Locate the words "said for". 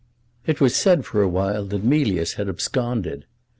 0.75-1.21